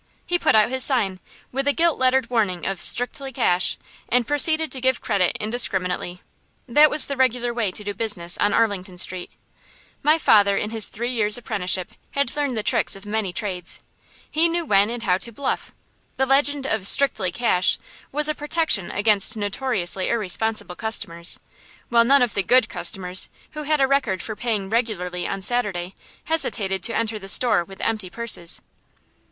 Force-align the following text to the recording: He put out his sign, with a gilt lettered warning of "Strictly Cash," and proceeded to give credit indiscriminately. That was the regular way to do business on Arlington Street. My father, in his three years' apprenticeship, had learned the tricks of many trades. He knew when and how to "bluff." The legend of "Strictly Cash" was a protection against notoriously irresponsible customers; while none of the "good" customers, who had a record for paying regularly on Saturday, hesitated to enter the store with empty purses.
He 0.25 0.39
put 0.39 0.55
out 0.55 0.71
his 0.71 0.83
sign, 0.83 1.19
with 1.51 1.67
a 1.67 1.73
gilt 1.73 1.99
lettered 1.99 2.27
warning 2.31 2.65
of 2.65 2.81
"Strictly 2.81 3.31
Cash," 3.31 3.77
and 4.09 4.25
proceeded 4.25 4.71
to 4.71 4.81
give 4.81 4.99
credit 4.99 5.37
indiscriminately. 5.39 6.23
That 6.67 6.89
was 6.89 7.05
the 7.05 7.15
regular 7.15 7.53
way 7.53 7.69
to 7.69 7.83
do 7.83 7.93
business 7.93 8.35
on 8.39 8.51
Arlington 8.51 8.97
Street. 8.97 9.29
My 10.01 10.17
father, 10.17 10.57
in 10.57 10.71
his 10.71 10.87
three 10.87 11.11
years' 11.11 11.37
apprenticeship, 11.37 11.91
had 12.13 12.35
learned 12.35 12.57
the 12.57 12.63
tricks 12.63 12.95
of 12.95 13.05
many 13.05 13.31
trades. 13.31 13.83
He 14.27 14.49
knew 14.49 14.65
when 14.65 14.89
and 14.89 15.03
how 15.03 15.19
to 15.19 15.31
"bluff." 15.31 15.71
The 16.17 16.25
legend 16.25 16.65
of 16.65 16.87
"Strictly 16.87 17.31
Cash" 17.31 17.77
was 18.11 18.27
a 18.27 18.33
protection 18.33 18.89
against 18.89 19.37
notoriously 19.37 20.07
irresponsible 20.09 20.75
customers; 20.77 21.39
while 21.89 22.03
none 22.05 22.23
of 22.23 22.33
the 22.33 22.41
"good" 22.41 22.67
customers, 22.69 23.29
who 23.51 23.61
had 23.65 23.79
a 23.79 23.85
record 23.85 24.23
for 24.23 24.35
paying 24.35 24.67
regularly 24.67 25.27
on 25.27 25.43
Saturday, 25.43 25.93
hesitated 26.23 26.81
to 26.81 26.95
enter 26.97 27.19
the 27.19 27.29
store 27.29 27.63
with 27.63 27.79
empty 27.81 28.09
purses. 28.09 28.61